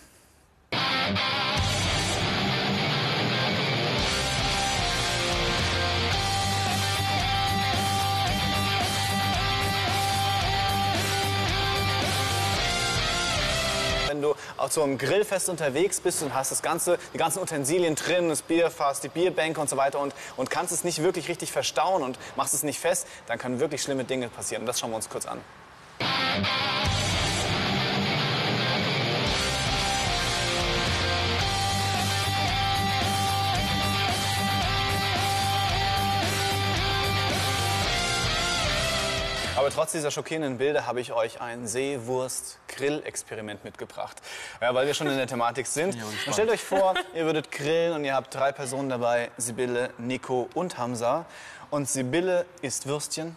Auf 14.63 14.71
so 14.71 14.85
einem 14.85 14.97
Grillfest 14.97 15.49
unterwegs 15.49 16.01
bist 16.01 16.23
und 16.23 16.35
hast 16.35 16.53
das 16.53 16.63
ganze, 16.63 16.97
die 17.13 17.19
ganzen 17.19 17.43
Utensilien 17.43 17.97
drin, 17.97 18.29
das 18.29 18.43
Bierfass, 18.43 19.01
die 19.01 19.09
Bierbänke 19.09 19.61
und 19.61 19.69
so 19.69 19.77
weiter 19.77 19.99
und, 19.99 20.15
und 20.37 20.51
kannst 20.51 20.73
es 20.73 20.85
nicht 20.85 21.03
wirklich 21.03 21.29
richtig 21.29 21.51
verstauen 21.51 22.05
und 22.05 22.17
machst 22.37 22.55
es 22.55 22.63
nicht 22.63 22.79
fest, 22.79 23.09
dann 23.27 23.41
können 23.41 23.59
wirklich 23.59 23.83
schlimme 23.83 24.05
Dinge 24.05 24.29
passieren. 24.29 24.63
Und 24.63 24.67
das 24.69 24.79
schauen 24.79 24.91
wir 24.91 24.97
uns 24.97 25.09
kurz 25.09 25.27
an. 25.27 25.41
Aber 39.63 39.71
trotz 39.71 39.93
dieser 39.93 40.11
schockierenden 40.11 40.59
Bilder 40.59 40.87
habe 40.87 41.01
ich 41.01 41.13
euch 41.13 41.41
ein 41.41 41.69
Seewurst-Grill-Experiment 41.69 43.63
mitgebracht. 43.63 44.17
Ja, 44.61 44.75
weil 44.75 44.89
wir 44.89 44.95
schon 44.95 45.07
in 45.07 45.17
der 45.17 45.29
Thematik 45.29 45.69
sind. 45.69 45.97
Dann 46.25 46.33
stellt 46.35 46.51
euch 46.51 46.65
vor, 46.65 46.95
ihr 47.15 47.25
würdet 47.27 47.53
grillen 47.53 47.93
und 47.93 48.05
ihr 48.05 48.17
habt 48.17 48.35
drei 48.35 48.51
Personen 48.51 48.89
dabei, 48.89 49.31
Sibylle, 49.37 49.91
Nico 49.99 50.49
und 50.55 50.79
Hamza. 50.79 51.27
Und 51.71 51.89
Sibylle 51.89 52.45
isst 52.61 52.89
Würstchen, 52.89 53.37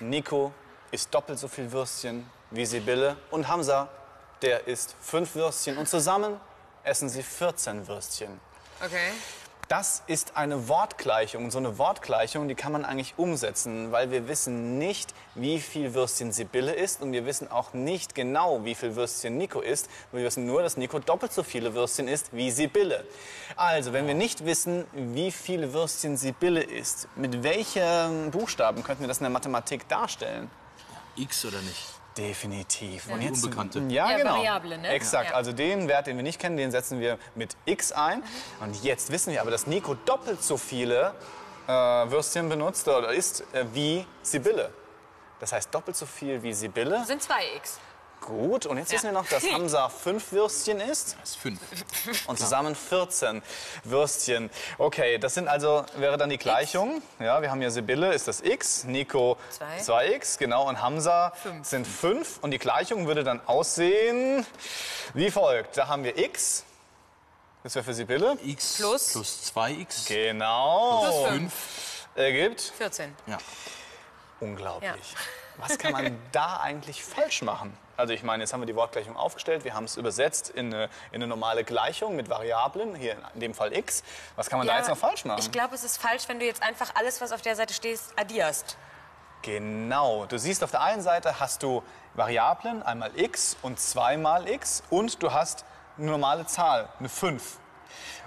Nico 0.00 0.52
isst 0.90 1.14
doppelt 1.14 1.38
so 1.38 1.48
viel 1.48 1.72
Würstchen 1.72 2.28
wie 2.50 2.66
Sibylle 2.66 3.16
und 3.30 3.48
Hamza, 3.48 3.88
der 4.42 4.66
isst 4.66 4.94
fünf 5.00 5.34
Würstchen 5.36 5.78
und 5.78 5.88
zusammen 5.88 6.38
essen 6.84 7.08
sie 7.08 7.22
14 7.22 7.88
Würstchen. 7.88 8.38
Okay. 8.84 9.12
Das 9.70 10.02
ist 10.08 10.36
eine 10.36 10.66
Wortgleichung. 10.66 11.52
So 11.52 11.58
eine 11.58 11.78
Wortgleichung, 11.78 12.48
die 12.48 12.56
kann 12.56 12.72
man 12.72 12.84
eigentlich 12.84 13.14
umsetzen, 13.16 13.92
weil 13.92 14.10
wir 14.10 14.26
wissen 14.26 14.78
nicht, 14.78 15.14
wie 15.36 15.60
viel 15.60 15.94
Würstchen 15.94 16.32
Sibylle 16.32 16.72
isst 16.72 17.00
und 17.00 17.12
wir 17.12 17.24
wissen 17.24 17.48
auch 17.48 17.72
nicht 17.72 18.16
genau, 18.16 18.64
wie 18.64 18.74
viel 18.74 18.96
Würstchen 18.96 19.38
Nico 19.38 19.60
isst. 19.60 19.88
Wir 20.10 20.24
wissen 20.24 20.44
nur, 20.44 20.62
dass 20.62 20.76
Nico 20.76 20.98
doppelt 20.98 21.32
so 21.32 21.44
viele 21.44 21.72
Würstchen 21.72 22.08
isst 22.08 22.32
wie 22.32 22.50
Sibylle. 22.50 23.06
Also, 23.54 23.92
wenn 23.92 24.08
wir 24.08 24.14
nicht 24.14 24.44
wissen, 24.44 24.86
wie 24.92 25.30
viele 25.30 25.72
Würstchen 25.72 26.16
Sibylle 26.16 26.64
isst, 26.64 27.06
mit 27.14 27.44
welchen 27.44 28.32
Buchstaben 28.32 28.82
könnten 28.82 29.04
wir 29.04 29.08
das 29.08 29.18
in 29.18 29.24
der 29.24 29.30
Mathematik 29.30 29.86
darstellen? 29.86 30.50
X 31.14 31.44
oder 31.44 31.60
nicht? 31.62 31.99
Definitiv. 32.20 33.06
die 33.06 33.28
Unbekannte. 33.28 33.78
Ja, 33.88 34.10
Ja, 34.10 34.16
genau. 34.18 34.36
Variable, 34.36 34.78
ne? 34.78 34.88
Exakt. 34.88 35.30
Ja. 35.30 35.36
Also 35.36 35.52
den 35.52 35.88
Wert, 35.88 36.06
den 36.06 36.16
wir 36.16 36.22
nicht 36.22 36.38
kennen, 36.38 36.56
den 36.56 36.70
setzen 36.70 37.00
wir 37.00 37.18
mit 37.34 37.56
x 37.64 37.92
ein. 37.92 38.22
Und 38.60 38.82
jetzt 38.84 39.10
wissen 39.10 39.32
wir 39.32 39.40
aber, 39.40 39.50
dass 39.50 39.66
Nico 39.66 39.94
doppelt 39.94 40.42
so 40.42 40.56
viele 40.56 41.14
äh, 41.66 41.72
Würstchen 41.72 42.48
benutzt 42.48 42.86
oder 42.88 43.12
isst 43.12 43.44
äh, 43.52 43.64
wie 43.72 44.06
Sibylle. 44.22 44.70
Das 45.40 45.52
heißt 45.52 45.74
doppelt 45.74 45.96
so 45.96 46.04
viel 46.04 46.42
wie 46.42 46.52
Sibylle. 46.52 47.04
Sind 47.06 47.22
zwei 47.22 47.42
X. 47.56 47.80
Gut, 48.30 48.64
und 48.66 48.78
jetzt 48.78 48.92
wissen 48.92 49.06
wir 49.06 49.12
noch, 49.12 49.26
dass 49.26 49.42
Hamza 49.50 49.88
fünf 49.88 50.30
Würstchen 50.30 50.78
isst 50.78 51.16
Das 51.20 51.30
ist 51.30 51.36
fünf. 51.36 51.58
und 52.28 52.38
zusammen 52.38 52.76
14 52.76 53.42
Würstchen. 53.82 54.50
Okay, 54.78 55.18
das 55.18 55.34
sind 55.34 55.48
also, 55.48 55.84
wäre 55.96 56.16
dann 56.16 56.30
die 56.30 56.38
Gleichung. 56.38 57.02
Ja, 57.18 57.42
wir 57.42 57.50
haben 57.50 57.60
hier 57.60 57.72
Sibylle, 57.72 58.14
ist 58.14 58.28
das 58.28 58.40
x, 58.40 58.84
Nico 58.84 59.36
Zwei. 59.50 60.14
2x, 60.14 60.38
genau, 60.38 60.68
und 60.68 60.80
Hamza 60.80 61.32
sind 61.62 61.88
5. 61.88 62.38
Und 62.42 62.52
die 62.52 62.58
Gleichung 62.58 63.08
würde 63.08 63.24
dann 63.24 63.40
aussehen 63.46 64.46
wie 65.14 65.32
folgt. 65.32 65.76
Da 65.76 65.88
haben 65.88 66.04
wir 66.04 66.16
x, 66.16 66.64
das 67.64 67.74
wäre 67.74 67.84
für 67.84 67.94
Sibylle. 67.94 68.38
X 68.44 68.76
Plus? 68.76 69.12
plus 69.12 69.52
2x 69.56 70.06
Genau. 70.06 71.00
Plus 71.02 71.30
fünf. 71.32 71.52
Ergibt 72.14 72.60
14. 72.78 73.12
Ja. 73.26 73.38
unglaublich. 74.38 75.14
Was 75.56 75.76
kann 75.78 75.92
man 75.92 76.18
da 76.32 76.60
eigentlich 76.60 77.02
falsch 77.02 77.42
machen? 77.42 77.76
Also 78.00 78.14
ich 78.14 78.22
meine, 78.22 78.42
jetzt 78.42 78.54
haben 78.54 78.60
wir 78.60 78.66
die 78.66 78.76
Wortgleichung 78.76 79.14
aufgestellt, 79.14 79.64
wir 79.64 79.74
haben 79.74 79.84
es 79.84 79.98
übersetzt 79.98 80.48
in 80.48 80.72
eine, 80.72 80.84
in 81.12 81.16
eine 81.16 81.26
normale 81.26 81.64
Gleichung 81.64 82.16
mit 82.16 82.30
Variablen, 82.30 82.94
hier 82.94 83.16
in 83.34 83.40
dem 83.40 83.52
Fall 83.52 83.76
x. 83.76 84.02
Was 84.36 84.48
kann 84.48 84.58
man 84.58 84.66
da 84.66 84.78
jetzt 84.78 84.88
noch 84.88 84.96
falsch 84.96 85.26
machen? 85.26 85.38
Ich 85.38 85.52
glaube, 85.52 85.74
es 85.74 85.84
ist 85.84 85.98
falsch, 85.98 86.26
wenn 86.26 86.40
du 86.40 86.46
jetzt 86.46 86.62
einfach 86.62 86.94
alles, 86.94 87.20
was 87.20 87.30
auf 87.30 87.42
der 87.42 87.56
Seite 87.56 87.74
steht, 87.74 88.00
addierst. 88.16 88.78
Genau. 89.42 90.24
Du 90.24 90.38
siehst, 90.38 90.64
auf 90.64 90.70
der 90.70 90.80
einen 90.80 91.02
Seite 91.02 91.40
hast 91.40 91.62
du 91.62 91.82
Variablen, 92.14 92.82
einmal 92.82 93.10
x 93.18 93.58
und 93.60 93.78
zweimal 93.78 94.48
x 94.48 94.82
und 94.88 95.22
du 95.22 95.34
hast 95.34 95.66
eine 95.98 96.10
normale 96.10 96.46
Zahl, 96.46 96.88
eine 96.98 97.10
5. 97.10 97.58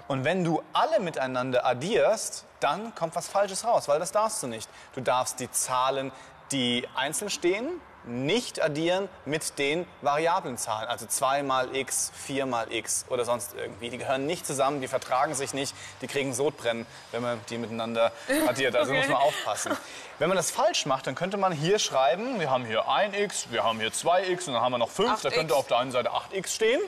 Und 0.06 0.22
wenn 0.22 0.44
du 0.44 0.62
alle 0.72 1.00
miteinander 1.00 1.66
addierst, 1.66 2.44
dann 2.60 2.94
kommt 2.94 3.16
was 3.16 3.26
Falsches 3.26 3.64
raus, 3.64 3.88
weil 3.88 3.98
das 3.98 4.12
darfst 4.12 4.40
du 4.40 4.46
nicht. 4.46 4.70
Du 4.94 5.00
darfst 5.00 5.40
die 5.40 5.50
Zahlen, 5.50 6.12
die 6.52 6.86
einzeln 6.94 7.30
stehen, 7.30 7.80
nicht 8.06 8.62
addieren 8.62 9.08
mit 9.24 9.58
den 9.58 9.86
variablen 10.02 10.58
Zahlen. 10.58 10.88
Also 10.88 11.06
2 11.06 11.42
mal 11.42 11.74
x, 11.74 12.12
4 12.26 12.46
mal 12.46 12.72
x 12.72 13.04
oder 13.08 13.24
sonst 13.24 13.54
irgendwie. 13.54 13.90
Die 13.90 13.98
gehören 13.98 14.26
nicht 14.26 14.46
zusammen, 14.46 14.80
die 14.80 14.88
vertragen 14.88 15.34
sich 15.34 15.54
nicht, 15.54 15.74
die 16.00 16.06
kriegen 16.06 16.34
Sodbrennen, 16.34 16.86
wenn 17.12 17.22
man 17.22 17.40
die 17.48 17.58
miteinander 17.58 18.12
addiert. 18.48 18.76
Also 18.76 18.92
muss 18.92 19.08
man 19.08 19.16
aufpassen. 19.16 19.76
Wenn 20.18 20.28
man 20.28 20.36
das 20.36 20.50
falsch 20.52 20.86
macht, 20.86 21.06
dann 21.08 21.14
könnte 21.16 21.36
man 21.36 21.52
hier 21.52 21.78
schreiben, 21.80 22.38
wir 22.38 22.48
haben 22.50 22.64
hier 22.64 22.84
1x, 22.86 23.46
wir 23.50 23.64
haben 23.64 23.80
hier 23.80 23.90
2x 23.90 24.46
und 24.46 24.54
dann 24.54 24.62
haben 24.62 24.72
wir 24.72 24.78
noch 24.78 24.90
5. 24.90 25.22
Da 25.22 25.28
8x. 25.28 25.32
könnte 25.32 25.56
auf 25.56 25.66
der 25.66 25.78
einen 25.78 25.90
Seite 25.90 26.10
8x 26.12 26.48
stehen. 26.48 26.80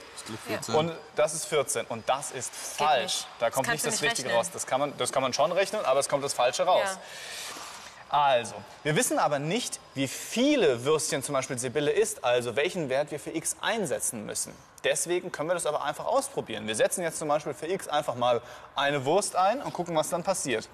14. 0.47 0.75
Und 0.75 0.93
das 1.17 1.35
ist 1.35 1.47
14. 1.47 1.87
Und 1.87 2.09
das 2.09 2.31
ist 2.31 2.53
falsch. 2.55 3.25
Da 3.41 3.47
Das 3.47 3.55
kommt 3.55 3.67
kannst 3.67 3.85
nicht 3.85 3.95
das 3.95 4.01
nicht 4.01 4.11
Richtige 4.13 4.29
rechnen. 4.29 4.39
raus. 4.39 4.51
Das 4.53 4.67
kann, 4.67 4.79
man, 4.81 4.97
das 4.99 5.11
kann 5.13 5.23
man 5.23 5.33
schon 5.33 5.51
rechnen, 5.51 5.85
aber 5.85 5.99
es 5.99 6.09
kommt 6.09 6.23
das 6.25 6.35
Falsche 6.35 6.65
raus. 6.65 6.83
Ja. 6.85 6.99
Also, 8.09 8.55
wir 8.85 8.95
wissen 8.95 9.19
aber 9.19 9.39
nicht, 9.39 9.81
wie 9.95 10.07
viele 10.07 10.85
Würstchen 10.85 11.23
zum 11.23 11.33
Beispiel 11.33 11.59
Sibylle 11.59 11.91
isst, 11.91 12.23
also 12.25 12.55
welchen 12.55 12.89
Wert 12.89 13.11
wir 13.11 13.19
für 13.19 13.31
x 13.31 13.57
einsetzen 13.61 14.25
müssen. 14.27 14.55
Deswegen 14.85 15.33
können 15.33 15.49
wir 15.49 15.55
das 15.55 15.67
aber 15.67 15.83
einfach 15.83 16.05
ausprobieren. 16.07 16.69
Wir 16.69 16.77
setzen 16.77 17.03
jetzt 17.03 17.19
zum 17.19 17.27
Beispiel 17.29 17.53
für 17.55 17.67
x 17.67 17.89
einfach 17.89 18.15
mal 18.15 18.41
eine 18.77 19.05
Wurst 19.05 19.35
ein 19.35 19.61
und 19.61 19.73
gucken, 19.73 19.97
was 19.97 20.09
dann 20.11 20.23
passiert. 20.23 20.69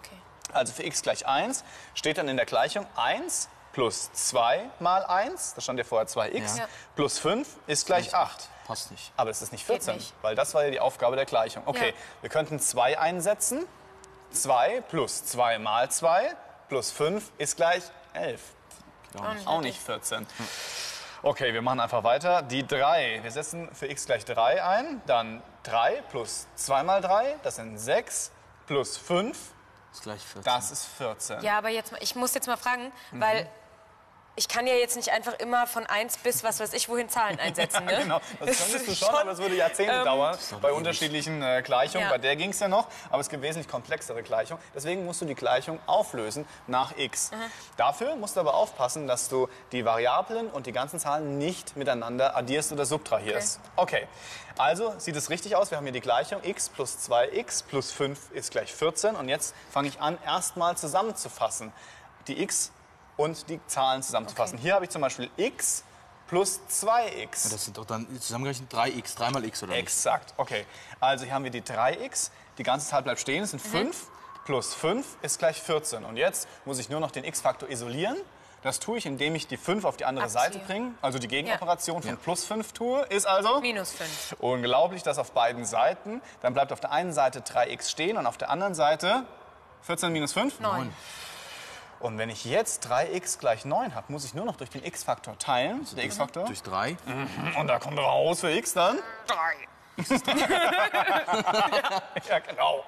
Also 0.53 0.75
für 0.75 0.83
x 0.83 1.01
gleich 1.01 1.27
1 1.27 1.65
steht 1.95 2.19
dann 2.19 2.29
in 2.29 2.37
der 2.37 2.45
Gleichung 2.45 2.87
1 2.97 3.49
plus 3.73 4.13
2 4.13 4.65
mal 4.81 5.03
1, 5.07 5.55
da 5.55 5.63
stand 5.63 5.79
ja 5.79 5.85
vorher 5.87 6.07
2x, 6.07 6.59
Ja. 6.59 6.69
plus 6.95 7.19
5 7.19 7.49
ist 7.67 7.87
gleich 7.87 8.15
8. 8.15 8.49
Passt 8.67 8.91
nicht. 8.91 9.11
Aber 9.17 9.31
es 9.31 9.41
ist 9.41 9.51
nicht 9.53 9.65
14, 9.65 9.95
nicht. 9.97 10.13
weil 10.21 10.35
das 10.35 10.53
war 10.53 10.65
ja 10.65 10.71
die 10.71 10.81
Aufgabe 10.81 11.17
der 11.17 11.25
Gleichung. 11.25 11.63
Okay, 11.65 11.89
Ja. 11.89 11.95
wir 12.21 12.29
könnten 12.29 12.61
2 12.61 12.99
einsetzen. 12.99 13.67
2 14.33 14.83
plus 14.91 15.25
2 15.25 15.59
mal 15.59 15.91
2 15.91 16.35
plus 16.73 16.91
5 16.91 17.33
ist 17.37 17.57
gleich 17.57 17.83
11. 18.15 18.41
Auch 19.45 19.61
nicht 19.61 19.79
14. 19.79 20.27
Okay, 21.23 21.53
wir 21.53 21.61
machen 21.61 21.81
einfach 21.81 22.03
weiter. 22.03 22.41
Die 22.41 22.67
3, 22.67 23.21
wir 23.23 23.31
setzen 23.31 23.69
für 23.75 23.89
x 23.91 24.07
gleich 24.07 24.25
3 24.25 24.65
ein. 24.65 25.03
Dann 25.05 25.43
3 25.65 26.01
plus 26.11 26.47
2 26.55 26.83
mal 26.83 27.03
3, 27.03 27.37
das 27.43 27.57
sind 27.57 27.77
6. 27.77 28.31
Plus 28.67 28.97
5, 28.97 29.37
Ist 29.93 30.03
gleich 30.03 30.23
14. 30.23 30.43
das 30.45 30.71
ist 30.71 30.87
14. 30.97 31.43
Ja, 31.43 31.59
aber 31.59 31.69
jetzt, 31.69 31.93
ich 32.01 32.15
muss 32.17 32.33
jetzt 32.33 32.47
mal 32.47 32.57
fragen, 32.57 32.91
Mhm. 33.11 33.21
weil 33.21 33.49
ich 34.35 34.49
kann 34.49 34.67
ja 34.67 34.75
jetzt 34.75 34.97
nicht 34.97 35.11
einfach 35.11 35.35
immer 35.35 35.67
von 35.67 35.85
1 35.85 36.19
bis 36.19 36.43
was 36.43 36.61
weiß 36.61 36.73
ich 36.73 36.89
wohin 36.89 37.09
Zahlen 37.09 37.39
einsetzen. 37.39 37.83
Ne? 37.93 37.99
Genau, 38.03 38.21
das 38.39 38.59
könntest 38.59 38.87
du 38.87 38.95
schon, 38.95 39.09
aber 39.09 39.33
es 39.33 39.39
würde 39.39 39.57
Jahrzehnte 39.57 40.05
dauern 40.05 40.39
bei 40.61 40.73
unterschiedlichen 40.73 41.43
äh, 41.43 41.63
Gleichungen. 41.65 42.07
Ja. 42.07 42.13
Bei 42.13 42.19
der 42.19 42.37
ging 42.37 42.51
es 42.51 42.61
ja 42.61 42.69
noch, 42.69 42.87
aber 43.11 43.21
es 43.21 43.29
gibt 43.29 43.43
wesentlich 43.43 43.69
komplexere 43.69 44.23
Gleichungen. 44.23 44.63
Deswegen 44.73 45.05
musst 45.05 45.21
du 45.21 45.25
die 45.25 45.35
Gleichung 45.35 45.81
auflösen 45.87 46.47
nach 46.69 46.97
x. 46.97 47.33
Dafür 47.77 48.15
musst 48.15 48.37
du 48.37 48.41
aber 48.41 48.55
aufpassen, 48.55 49.09
dass 49.09 49.29
du 49.29 49.49
die 49.73 49.85
Variablen 49.85 50.49
und 50.49 50.67
die 50.67 50.73
ganzen 50.73 51.01
Zahlen 51.01 51.39
nicht 51.39 51.77
miteinander 51.77 52.37
addierst 52.37 52.73
oder 52.73 52.87
subtrahierst. 52.87 53.59
Okay, 53.75 54.07
also 54.57 54.95
sieht 54.99 55.17
es 55.17 55.29
richtig 55.29 55.57
aus. 55.57 55.71
Wir 55.71 55.79
haben 55.79 55.85
hier 55.85 55.93
die 55.93 56.01
Gleichung 56.01 56.41
x 56.45 56.69
plus 56.69 56.99
2x 57.11 57.65
plus 57.65 57.91
5 57.91 58.31
ist 58.31 58.53
gleich 58.53 58.73
14. 58.73 59.17
Und 59.17 59.29
jetzt 59.29 59.55
fange 59.71 59.89
ich 59.89 60.01
an, 60.01 60.19
erstmal 60.25 60.77
zusammenzufassen. 60.77 61.73
Die 62.29 62.41
x 62.41 62.71
und 63.23 63.49
die 63.49 63.61
Zahlen 63.67 64.03
zusammenzufassen. 64.03 64.59
Hier 64.59 64.75
habe 64.75 64.85
ich 64.85 64.91
zum 64.91 65.01
Beispiel 65.01 65.31
x 65.37 65.85
plus 66.29 66.61
2x. 66.71 67.51
Das 67.53 67.65
sind 67.65 67.77
doch 67.79 67.85
dann 67.85 68.07
zusammengerechnet 68.21 68.73
3x, 68.73 69.17
3 69.17 69.31
mal 69.31 69.45
x 69.45 69.63
oder 69.63 69.73
nicht? 69.73 69.83
Exakt, 69.83 70.35
okay. 70.37 70.67
Also 70.99 71.25
hier 71.25 71.35
haben 71.35 71.45
wir 71.45 71.51
die 71.51 71.63
3x, 71.63 72.31
die 72.59 72.63
ganze 72.63 72.89
Zahl 72.89 73.03
bleibt 73.03 73.21
stehen, 73.21 73.45
es 73.45 73.51
sind 73.51 73.61
5, 73.61 74.07
plus 74.45 74.75
5 74.75 75.07
ist 75.23 75.39
gleich 75.39 75.61
14. 75.63 76.05
Und 76.05 76.17
jetzt 76.17 76.49
muss 76.65 76.79
ich 76.79 76.89
nur 76.89 77.01
noch 77.01 77.11
den 77.11 77.25
x-Faktor 77.25 77.69
isolieren. 77.69 78.17
Das 78.63 78.79
tue 78.79 78.97
ich, 78.99 79.07
indem 79.07 79.35
ich 79.35 79.49
die 79.49 79.57
5 79.57 79.85
auf 79.85 79.97
die 79.97 80.05
andere 80.05 80.25
Abziehe. 80.25 80.41
Seite 80.41 80.59
bringe. 80.61 80.93
Also 81.03 81.19
die 81.19 81.27
Gegenoperation 81.29 82.01
von 82.01 82.13
Ja. 82.13 82.17
plus 82.17 82.45
5 82.45 82.73
tue, 82.73 83.03
ist 83.07 83.27
also 83.27 83.61
Minus 83.61 83.91
5. 83.93 84.37
unglaublich, 84.39 85.03
das 85.03 85.19
auf 85.19 85.33
beiden 85.33 85.65
Seiten. 85.65 86.23
Dann 86.43 86.55
bleibt 86.55 86.73
auf 86.73 86.79
der 86.81 86.93
einen 86.93 87.13
Seite 87.13 87.41
3x 87.41 87.91
stehen 87.91 88.17
und 88.17 88.27
auf 88.27 88.39
der 88.39 88.51
anderen 88.51 88.75
Seite 88.75 89.25
14 89.83 90.13
minus 90.13 90.33
5? 90.33 90.61
9. 90.61 90.93
Und 92.03 92.19
wenn 92.19 92.29
ich 92.31 92.45
jetzt 92.45 92.89
3x 92.89 93.39
gleich 93.39 93.65
9 93.65 93.95
habe, 93.95 94.13
muss 94.13 94.25
ich 94.25 94.35
nur 94.35 94.45
noch 94.45 94.57
durch 94.57 94.71
den 94.71 94.85
x-Faktor 94.85 95.39
teilen. 95.39 95.87
Der 95.97 96.05
x-Faktor. 96.05 96.47
Durch 96.47 96.61
3. 96.63 96.97
Und 97.57 97.69
da 97.69 97.79
kommt 97.79 97.97
raus 97.97 98.41
für 98.41 98.51
x 98.51 98.75
dann? 98.75 98.99
3. 99.29 99.37
ja, 102.29 102.39
genau. 102.41 102.85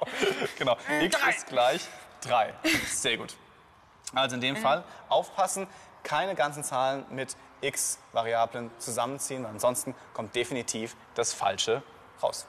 genau. 0.59 0.77
x 1.01 1.17
ist 1.29 1.47
gleich 1.47 1.83
3. 2.23 2.53
Sehr 2.87 3.19
gut. 3.19 3.37
Also 4.15 4.35
in 4.35 4.41
dem 4.41 4.57
Fall 4.57 4.83
aufpassen, 5.09 5.69
keine 6.03 6.35
ganzen 6.35 6.65
Zahlen 6.65 7.05
mit 7.11 7.37
x-Variablen 7.61 8.73
zusammenziehen, 8.79 9.45
weil 9.45 9.51
ansonsten 9.51 9.95
kommt 10.13 10.35
definitiv 10.35 10.97
das 11.15 11.33
Falsche 11.33 11.85
raus. 12.21 12.49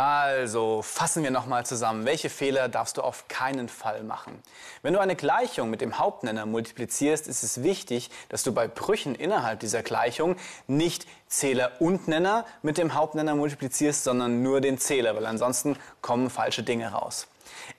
Also 0.00 0.80
fassen 0.80 1.24
wir 1.24 1.30
nochmal 1.30 1.66
zusammen. 1.66 2.06
Welche 2.06 2.30
Fehler 2.30 2.70
darfst 2.70 2.96
du 2.96 3.02
auf 3.02 3.28
keinen 3.28 3.68
Fall 3.68 4.02
machen? 4.02 4.42
Wenn 4.80 4.94
du 4.94 4.98
eine 4.98 5.14
Gleichung 5.14 5.68
mit 5.68 5.82
dem 5.82 5.98
Hauptnenner 5.98 6.46
multiplizierst, 6.46 7.28
ist 7.28 7.42
es 7.42 7.62
wichtig, 7.62 8.08
dass 8.30 8.42
du 8.42 8.54
bei 8.54 8.66
Brüchen 8.66 9.14
innerhalb 9.14 9.60
dieser 9.60 9.82
Gleichung 9.82 10.36
nicht 10.66 11.06
Zähler 11.26 11.72
und 11.80 12.08
Nenner 12.08 12.46
mit 12.62 12.78
dem 12.78 12.94
Hauptnenner 12.94 13.34
multiplizierst, 13.34 14.02
sondern 14.02 14.42
nur 14.42 14.62
den 14.62 14.78
Zähler, 14.78 15.14
weil 15.16 15.26
ansonsten 15.26 15.76
kommen 16.00 16.30
falsche 16.30 16.62
Dinge 16.62 16.92
raus. 16.92 17.26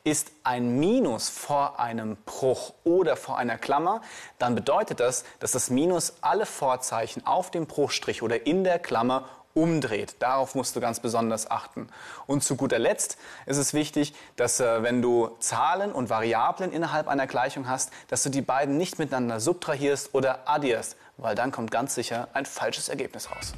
Ist 0.04 0.32
ein 0.44 0.80
Minus 0.80 1.28
vor 1.28 1.80
einem 1.80 2.18
Bruch 2.26 2.76
oder 2.84 3.16
vor 3.16 3.40
einer 3.40 3.58
Klammer, 3.58 4.02
dann 4.38 4.54
bedeutet 4.54 5.00
das, 5.00 5.24
dass 5.40 5.54
das 5.54 5.72
Minus 5.72 6.14
alle 6.22 6.46
Vorzeichen 6.46 7.26
auf 7.26 7.50
dem 7.50 7.66
Bruchstrich 7.66 8.22
oder 8.22 8.46
in 8.46 8.64
der 8.64 8.78
Klammer 8.78 9.28
umdreht. 9.54 10.16
Darauf 10.20 10.56
musst 10.56 10.76
du 10.76 10.80
ganz 10.80 11.00
besonders 11.00 11.50
achten. 11.50 11.88
Und 12.28 12.44
zu 12.44 12.56
guter 12.56 12.80
Letzt 12.80 13.18
ist 13.46 13.58
es 13.58 13.74
wichtig, 13.74 14.14
dass 14.36 14.60
äh, 14.60 14.84
wenn 14.84 15.02
du 15.02 15.36
Zahlen 15.40 15.92
und 15.92 16.10
Variablen 16.10 16.72
innerhalb 16.72 17.08
einer 17.08 17.28
Gleichung 17.28 17.68
hast, 17.68 17.92
dass 18.08 18.24
du 18.24 18.30
die 18.30 18.42
beiden 18.42 18.78
nicht 18.78 19.00
miteinander 19.00 19.40
subtrahierst 19.40 20.14
oder 20.14 20.48
addierst, 20.50 20.96
weil 21.18 21.36
dann 21.36 21.52
kommt 21.52 21.72
ganz 21.72 21.96
sicher 21.96 22.30
ein 22.34 22.46
falsches 22.46 22.90
Ergebnis 22.90 23.30
raus. 23.32 23.54